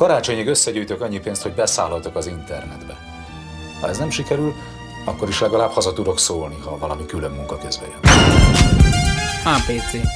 [0.00, 2.96] Karácsonyig összegyűjtök annyi pénzt, hogy beszállhatok az internetbe.
[3.80, 4.54] Ha ez nem sikerül,
[5.04, 8.12] akkor is legalább haza tudok szólni, ha valami külön munka közben jön.
[9.44, 10.08] APC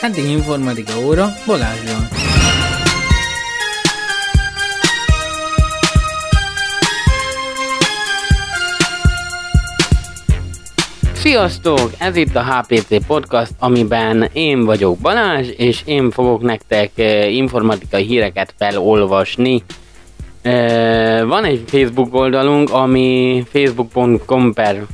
[0.00, 2.27] Eddig informatika óra Balázsral.
[11.18, 11.90] Sziasztok!
[11.98, 18.04] Ez itt a HPC Podcast, amiben én vagyok Balázs, és én fogok nektek eh, informatikai
[18.04, 19.62] híreket felolvasni.
[20.42, 24.86] Eh, van egy Facebook oldalunk, ami facebook.com per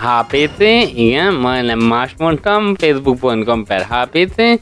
[0.00, 0.60] HPC,
[0.94, 4.60] igen, majdnem más mondtam, facebook.com per HPC,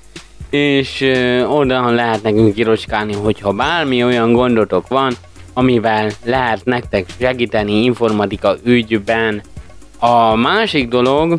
[0.51, 5.13] és uh, oda lehet nekünk kiroskálni, hogyha bármi olyan gondotok van,
[5.53, 9.43] amivel lehet nektek segíteni informatika ügyben.
[10.07, 11.39] A másik dolog,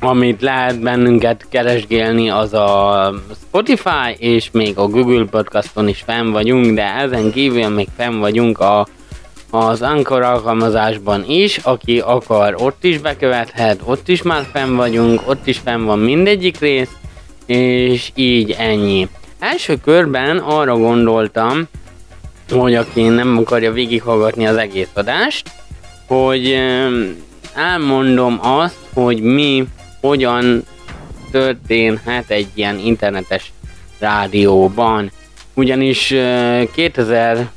[0.00, 6.74] amit lehet bennünket keresgélni, az a Spotify, és még a Google Podcaston is fenn vagyunk,
[6.74, 8.86] de ezen kívül még fenn vagyunk a
[9.50, 15.46] az Anchor alkalmazásban is, aki akar ott is bekövethet, ott is már fenn vagyunk, ott
[15.46, 16.92] is fenn van mindegyik rész,
[17.46, 19.08] és így ennyi.
[19.38, 21.62] Első körben arra gondoltam,
[22.50, 25.50] hogy aki nem akarja végighallgatni az egész adást,
[26.06, 26.58] hogy
[27.60, 29.66] elmondom azt, hogy mi,
[30.00, 30.64] hogyan
[31.30, 33.52] történhet egy ilyen internetes
[33.98, 35.10] rádióban.
[35.54, 36.14] Ugyanis
[36.72, 37.48] 2000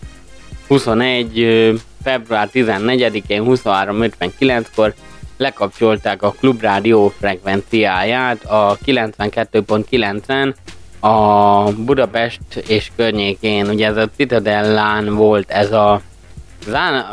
[0.67, 1.81] 21.
[2.03, 4.93] február 14-én 23.59-kor
[5.37, 10.53] lekapcsolták a klubrádió frekvenciáját a 92.9-en
[10.99, 16.01] a Budapest és környékén, ugye ez a Citadellán volt ez a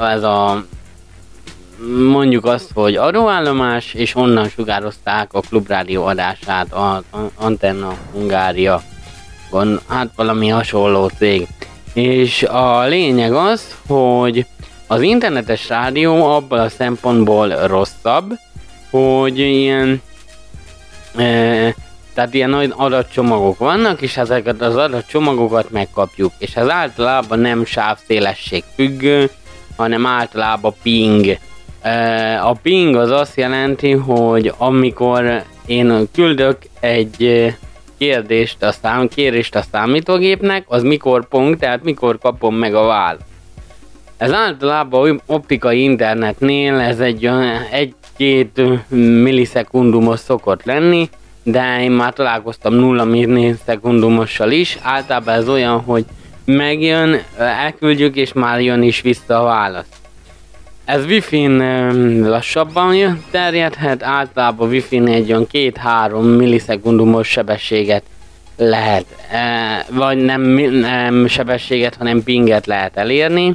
[0.00, 0.64] ez a
[2.10, 7.02] mondjuk azt, hogy adóállomás, és onnan sugározták a klubrádió adását az
[7.34, 8.82] Antenna Hungária.
[9.88, 11.46] Hát valami hasonló cég.
[11.94, 14.46] És a lényeg az, hogy
[14.86, 18.32] az internetes rádió abban a szempontból rosszabb,
[18.90, 20.02] hogy ilyen
[21.16, 21.74] e,
[22.14, 28.64] tehát ilyen nagy adatcsomagok vannak, és ezeket az adatcsomagokat megkapjuk, és ez általában nem sávszélesség
[28.74, 29.30] függő,
[29.76, 31.38] hanem általában ping.
[32.42, 37.46] A ping az azt jelenti, hogy amikor én küldök egy
[37.98, 43.24] kérdést a szám, kérést a számítógépnek, az mikor pont, tehát mikor kapom meg a választ.
[44.16, 47.30] Ez általában optikai internetnél ez egy
[47.70, 48.62] egy-két
[49.22, 51.08] millisekundumos szokott lenni,
[51.42, 54.78] de én már találkoztam nulla millisekundumossal is.
[54.82, 56.04] Általában ez olyan, hogy
[56.44, 59.99] megjön, elküldjük és már jön is vissza a válasz.
[60.90, 61.58] Ez Wi-Fi-n
[62.28, 68.02] lassabban terjedhet, általában Wi-Fi-n egy olyan 2-3 millisekundumos sebességet
[68.56, 73.54] lehet, e, vagy nem, nem sebességet, hanem pinget lehet elérni.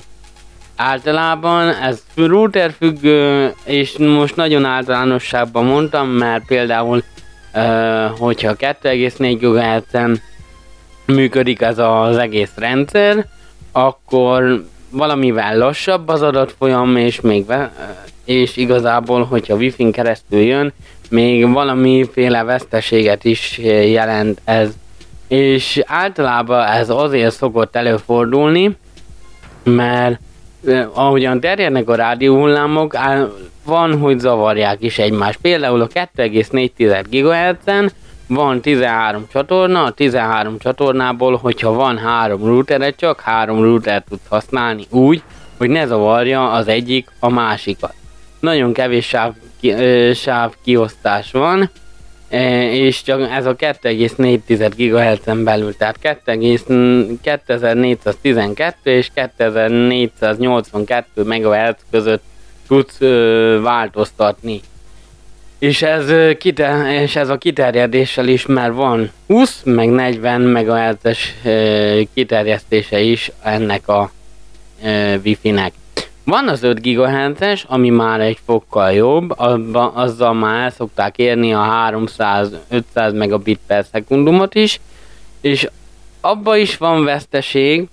[0.75, 7.03] Általában ez router függő, és most nagyon általánosságban mondtam, mert például,
[7.51, 7.61] e,
[8.07, 10.21] hogyha 2,4 GHz-en
[11.05, 13.25] működik ez az egész rendszer,
[13.71, 17.71] akkor valamivel lassabb az adatfolyam, és még ve-
[18.25, 20.73] és igazából, hogyha wifi-n keresztül jön,
[21.09, 23.57] még valamiféle veszteséget is
[23.91, 24.69] jelent ez.
[25.27, 28.77] És általában ez azért szokott előfordulni,
[29.63, 30.19] mert
[30.93, 32.97] ahogyan terjednek a rádióhullámok,
[33.65, 35.39] van, hogy zavarják is egymást.
[35.41, 37.91] Például a 2,4 GHz-en
[38.27, 44.85] van 13 csatorna, a 13 csatornából, hogyha van három routered, csak három router tudsz használni
[44.89, 45.21] úgy,
[45.57, 47.93] hogy ne zavarja az egyik a másikat.
[48.39, 51.69] Nagyon kevés sáv, ki, ö, sáv kiosztás van,
[52.71, 55.99] és csak ez a 2,4 GHz-en belül, tehát
[57.21, 62.23] 2412 és 2482 MHz között
[62.67, 62.99] tudsz
[63.61, 64.61] változtatni
[65.65, 71.33] és ez, kiter, és ez a kiterjedéssel is már van 20 meg 40 MHz-es
[72.13, 74.11] kiterjesztése is ennek a
[75.23, 75.73] Wi-Fi-nek.
[76.23, 81.91] Van az 5 GHz-es, ami már egy fokkal jobb, abba, azzal már szokták érni a
[81.91, 84.79] 300-500 megabit per szekundumot is,
[85.41, 85.69] és
[86.21, 87.87] abba is van veszteség,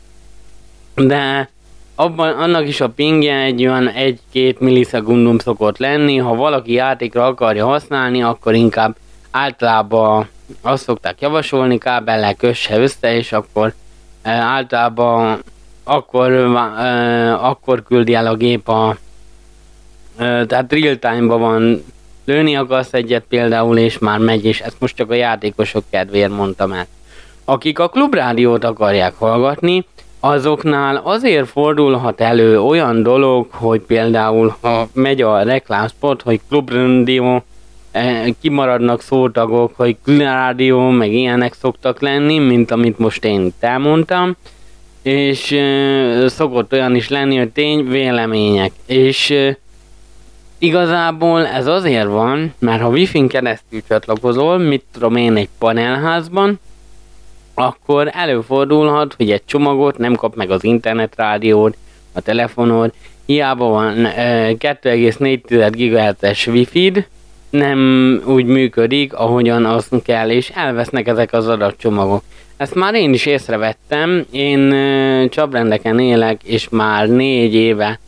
[0.94, 1.48] de
[1.94, 3.90] abban, annak is a pingje egy olyan
[4.34, 8.96] 1-2 millisekundum szokott lenni, ha valaki játékra akarja használni, akkor inkább
[9.30, 10.28] általában
[10.60, 13.74] azt szokták javasolni, kábellel kösse össze, és akkor
[14.22, 15.42] e, általában
[15.84, 18.96] akkor, e, akkor küldi el a gép a
[20.16, 21.84] e, tehát real time-ban van
[22.24, 26.72] lőni akarsz egyet például, és már megy, és ezt most csak a játékosok kedvéért mondtam
[26.72, 26.86] el.
[27.44, 29.86] akik a klubrádiót akarják hallgatni,
[30.24, 37.42] azoknál azért fordulhat elő olyan dolog, hogy például ha megy a reklámspot, hogy klubrádió,
[37.90, 44.36] eh, kimaradnak szótagok, hogy rádió, meg ilyenek szoktak lenni, mint amit most én itt elmondtam,
[45.02, 49.58] és e, szokott olyan is lenni, hogy tény vélemények, és e,
[50.58, 56.60] igazából ez azért van, mert ha wifi-n keresztül csatlakozol, mit tudom én egy panelházban,
[57.54, 61.74] akkor előfordulhat, hogy egy csomagot nem kap meg az internetrádiód,
[62.12, 62.92] a telefonod,
[63.26, 67.06] hiába van 2,4 GHz-es wifi
[67.50, 72.22] nem úgy működik, ahogyan az kell, és elvesznek ezek az adatcsomagok.
[72.56, 74.74] Ezt már én is észrevettem, én
[75.28, 78.00] csabrendeken élek, és már négy éve,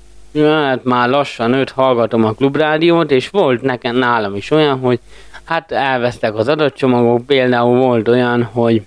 [0.42, 4.98] hát már lassan öt hallgatom a klubrádiót, és volt nekem nálam is olyan, hogy
[5.44, 8.82] hát elvesztek az adatcsomagok, például volt olyan, hogy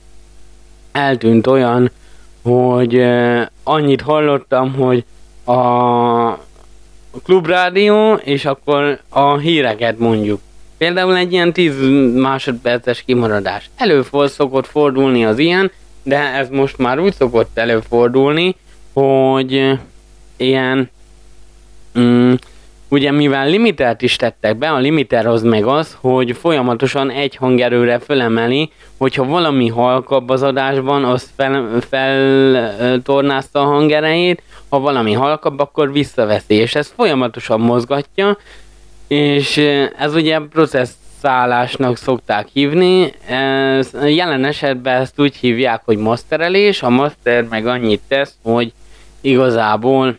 [0.98, 1.92] eltűnt olyan,
[2.42, 3.04] hogy
[3.64, 5.06] annyit hallottam, hogy
[5.46, 6.46] a
[7.24, 10.40] klubrádió, és akkor a híreket mondjuk.
[10.78, 11.76] Például egy ilyen 10
[12.14, 13.70] másodperces kimaradás.
[13.78, 15.72] Előfordul szokott fordulni az ilyen,
[16.04, 18.56] de ez most már úgy szokott előfordulni,
[18.94, 19.80] hogy
[20.38, 20.90] ilyen
[22.00, 22.34] mm,
[22.90, 28.00] Ugye mivel limitert is tettek be, a limiter az meg az, hogy folyamatosan egy hangerőre
[28.00, 31.32] fölemeli, hogyha valami halkabb az adásban, az
[31.90, 38.38] feltornázta fel, a hangerejét, ha valami halkabb, akkor visszaveszi, és ez folyamatosan mozgatja,
[39.08, 39.58] és
[39.98, 47.44] ez ugye processzálásnak szokták hívni, ez, jelen esetben ezt úgy hívják, hogy masterelés, a master
[47.44, 48.74] meg annyit tesz, hogy
[49.22, 50.18] igazából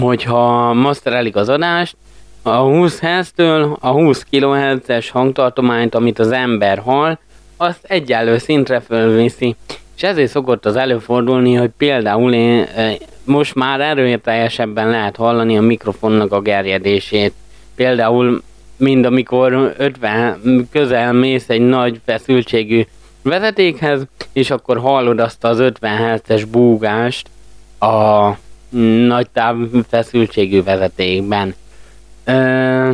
[0.00, 1.96] hogyha masterelik az adást,
[2.42, 7.18] a 20 Hz-től a 20 kHz-es hangtartományt, amit az ember hall,
[7.56, 9.56] azt egyenlő szintre fölviszi.
[9.96, 12.92] És ezért szokott az előfordulni, hogy például én, e,
[13.24, 17.32] most már erőteljesebben lehet hallani a mikrofonnak a gerjedését.
[17.74, 18.42] Például
[18.76, 22.82] mind amikor 50 közel mész egy nagy feszültségű
[23.22, 27.28] vezetékhez, és akkor hallod azt az 50 Hz-es búgást
[27.78, 28.30] a
[29.06, 29.28] nagy
[29.88, 31.54] feszültségű vezetékben.
[32.24, 32.92] Ö,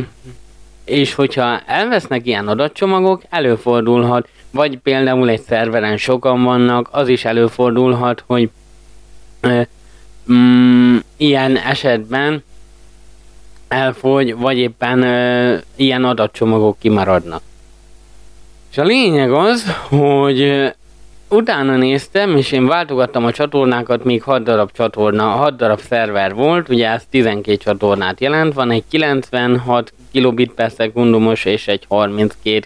[0.85, 8.23] és hogyha elvesznek ilyen adatcsomagok, előfordulhat, vagy például egy szerveren sokan vannak, az is előfordulhat,
[8.27, 8.49] hogy
[9.39, 9.61] ö,
[10.31, 12.43] mm, ilyen esetben
[13.67, 17.41] elfogy, vagy éppen ö, ilyen adatcsomagok kimaradnak.
[18.71, 20.71] És a lényeg az, hogy
[21.29, 26.69] utána néztem, és én váltogattam a csatornákat, még 6 darab csatorna, 6 darab szerver volt,
[26.69, 32.59] ugye ez 12 csatornát jelent, van egy 96 kilobit per szekundumos és egy 32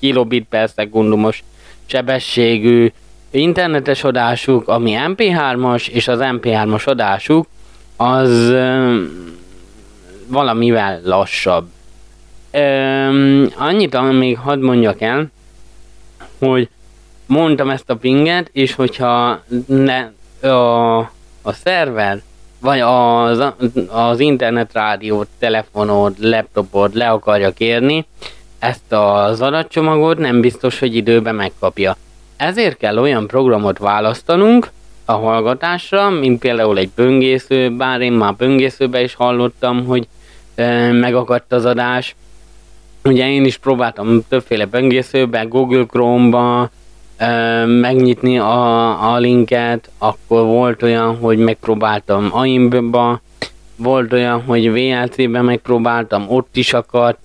[0.00, 1.42] kilobit per szekundumos
[1.86, 2.92] sebességű
[3.30, 7.46] internetes adásuk, ami MP3-as, és az MP3-as adásuk
[7.96, 9.10] az um,
[10.26, 11.66] valamivel lassabb.
[12.52, 15.26] Um, annyit még hadd mondjak el,
[16.38, 16.68] hogy
[17.32, 20.10] mondtam ezt a pinget, és hogyha ne,
[20.50, 20.98] a,
[21.42, 22.22] a szerver,
[22.60, 23.44] vagy az,
[23.88, 28.06] az internetrádiót, telefonod, laptopod le akarja kérni,
[28.58, 31.96] ezt az adatcsomagot nem biztos, hogy időben megkapja.
[32.36, 34.70] Ezért kell olyan programot választanunk
[35.04, 40.06] a hallgatásra, mint például egy böngésző, bár én már böngészőbe is hallottam, hogy
[40.54, 42.14] e, megakadt az adás.
[43.04, 46.70] Ugye én is próbáltam többféle böngészőbe, Google Chrome-ba,
[47.66, 53.20] megnyitni a, a linket, akkor volt olyan, hogy megpróbáltam AIM-ba,
[53.76, 57.18] volt olyan, hogy VLC-ben megpróbáltam, ott is akadt,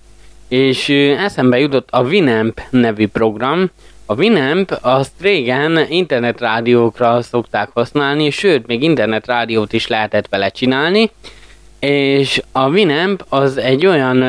[0.48, 0.88] és
[1.18, 3.70] eszembe jutott a Winamp nevű program.
[4.06, 11.10] A Winamp azt régen internetrádiókra szokták használni, sőt, még internetrádiót is lehetett vele csinálni,
[11.80, 14.20] és a Winamp az egy olyan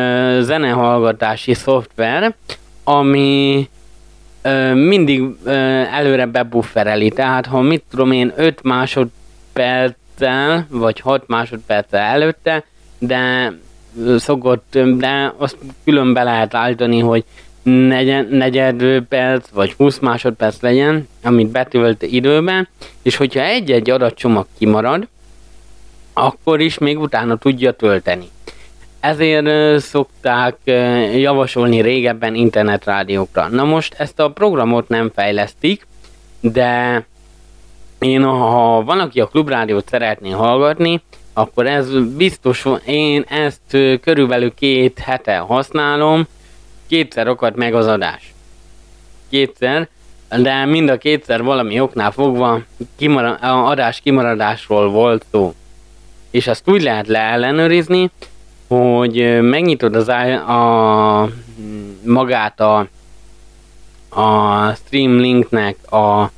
[0.42, 2.36] zenehallgatási szoftver,
[2.84, 3.70] ami
[4.42, 5.52] ö, mindig ö,
[5.92, 12.64] előre bebuffereli, tehát ha mit tudom én 5 másodperccel, vagy 6 másodperccel előtte,
[13.00, 13.54] de
[14.18, 17.24] szokott, de azt külön be lehet állítani, hogy
[17.64, 22.68] negyed, negyed perc vagy 20 másodperc legyen, amit betölt időben,
[23.02, 25.08] és hogyha egy-egy adatcsomag kimarad,
[26.14, 28.28] akkor is még utána tudja tölteni.
[29.00, 30.56] Ezért szokták
[31.16, 33.48] javasolni régebben internetrádiókra.
[33.48, 35.88] Na most ezt a programot nem fejlesztik,
[36.40, 37.04] de
[38.00, 41.02] én, ha van, aki a klubrádiót szeretné hallgatni,
[41.34, 41.88] akkor ez
[42.18, 46.28] biztos, én ezt körülbelül két hete használom,
[46.88, 48.34] kétszer akadt meg az adás.
[49.30, 49.88] Kétszer,
[50.38, 52.62] de mind a kétszer valami oknál fogva
[52.98, 55.54] kimara- adás kimaradásról volt szó.
[56.32, 58.10] És azt úgy lehet leellenőrizni,
[58.70, 61.30] hogy megnyitod az a, a
[62.06, 62.88] magát a,
[64.10, 66.32] a stream linknek a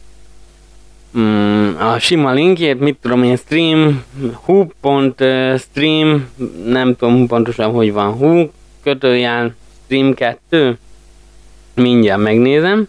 [1.18, 6.30] mm, a sima linkjét, mit tudom én, stream, hu.stream,
[6.66, 8.50] nem tudom pontosan, hogy van hu,
[8.84, 10.78] kötőjel stream 2,
[11.76, 12.88] mindjárt megnézem,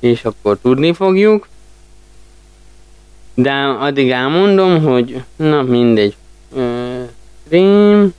[0.00, 1.48] és akkor tudni fogjuk.
[3.34, 6.16] De addig elmondom, hogy na mindegy,
[7.46, 8.14] stream,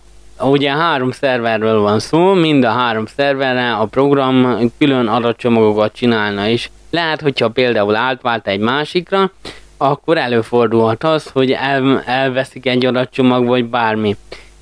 [0.48, 6.70] ugye három szerverről van szó, mind a három szerverre a program külön adatcsomagokat csinálna is.
[6.90, 9.30] Lehet, hogyha például átvált egy másikra,
[9.76, 14.16] akkor előfordulhat az, hogy el, elveszik egy adatcsomag, vagy bármi.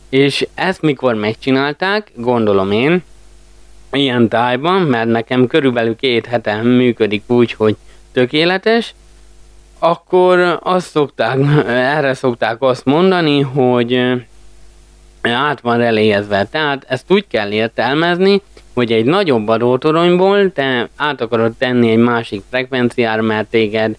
[0.09, 3.03] És ezt mikor megcsinálták, gondolom én,
[3.93, 7.77] ilyen tájban, mert nekem körülbelül két hete működik úgy, hogy
[8.13, 8.95] tökéletes,
[9.79, 14.13] akkor azt szokták, erre szokták azt mondani, hogy
[15.23, 16.45] át van reléjezve.
[16.45, 18.43] Tehát ezt úgy kell értelmezni,
[18.75, 23.97] hogy egy nagyobb adótoronyból te át akarod tenni egy másik frekvenciára, mert téged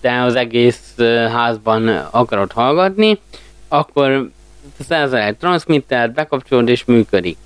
[0.00, 0.94] de az egész
[1.32, 3.18] házban akarod hallgatni,
[3.68, 4.30] akkor
[4.78, 7.36] szerzel egy transmittert, bekapcsolod és működik.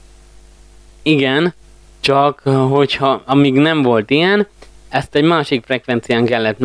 [1.03, 1.55] Igen,
[2.01, 2.41] csak
[2.71, 4.47] hogyha amíg nem volt ilyen,
[4.89, 6.59] ezt egy másik frekvencián kellett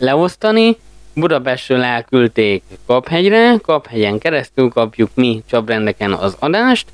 [0.00, 0.76] leosztani,
[1.18, 6.86] Budapestről elküldték Kaphegyre, Kaphegyen keresztül kapjuk mi csabrendeken az adást,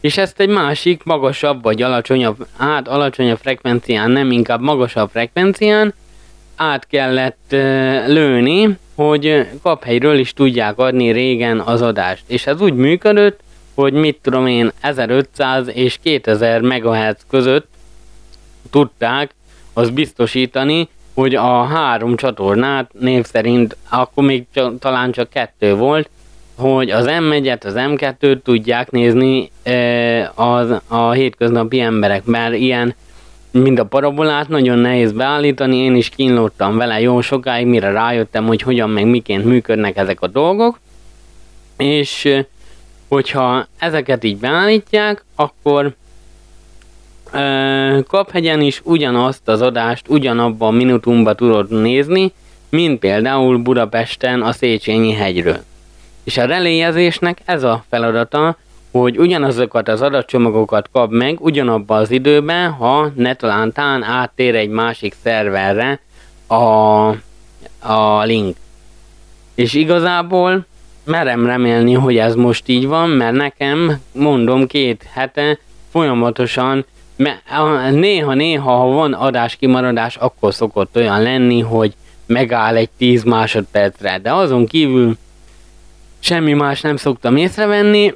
[0.00, 5.94] és ezt egy másik, magasabb vagy alacsonyabb, hát alacsonyabb frekvencián, nem inkább magasabb frekvencián
[6.56, 7.46] át kellett
[8.06, 12.22] lőni, hogy kaphelyről is tudják adni régen az adást.
[12.26, 13.40] És ez úgy működött,
[13.74, 17.68] hogy mit tudom én, 1500 és 2000 MHz között
[18.70, 19.34] tudták
[19.72, 26.10] az biztosítani, hogy a három csatornát név szerint, akkor még csak, talán csak kettő volt,
[26.56, 32.94] hogy az M1-et, az M2-t tudják nézni e, az, a hétköznapi emberek, mert ilyen
[33.50, 38.62] mind a parabolát nagyon nehéz beállítani, én is kínlódtam vele jó sokáig, mire rájöttem, hogy
[38.62, 40.80] hogyan meg miként működnek ezek a dolgok,
[41.76, 42.42] és
[43.08, 45.94] hogyha ezeket így beállítják, akkor
[48.08, 52.32] Kaphegyen is ugyanazt az adást ugyanabban a minutumban tudod nézni,
[52.68, 55.58] mint például Budapesten a Széchenyi hegyről.
[56.24, 58.56] És a reléjezésnek ez a feladata,
[58.90, 65.14] hogy ugyanazokat az adatcsomagokat kap meg ugyanabban az időben, ha ne talántán áttér egy másik
[65.22, 66.00] szerverre
[66.46, 66.54] a,
[67.92, 68.56] a link.
[69.54, 70.66] És igazából
[71.04, 75.58] merem remélni, hogy ez most így van, mert nekem, mondom, két hete
[75.90, 76.84] folyamatosan
[77.90, 81.94] néha-néha, ha van adáskimaradás, akkor szokott olyan lenni, hogy
[82.26, 85.16] megáll egy 10 másodpercre, de azon kívül
[86.18, 88.14] semmi más nem szoktam észrevenni.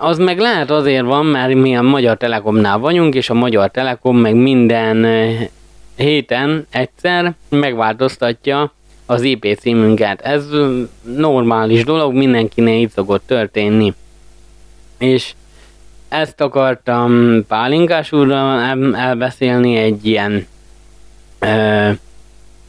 [0.00, 4.16] Az meg lehet azért van, mert mi a Magyar Telekomnál vagyunk, és a Magyar Telekom
[4.16, 5.06] meg minden
[5.96, 8.72] héten egyszer megváltoztatja
[9.06, 10.20] az IP címünket.
[10.20, 10.46] Ez
[11.16, 13.94] normális dolog, mindenkinél így szokott történni.
[14.98, 15.32] És
[16.12, 18.60] ezt akartam Pálinkás úrral
[18.94, 20.46] elbeszélni egy ilyen
[21.38, 21.90] ö,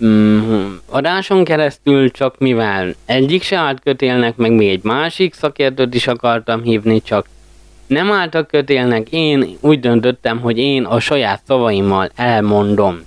[0.05, 6.07] mm, adáson keresztül, csak mivel egyik se állt kötélnek, meg még egy másik szakértőt is
[6.07, 7.25] akartam hívni, csak
[7.87, 13.05] nem álltak kötélnek, én úgy döntöttem, hogy én a saját szavaimmal elmondom.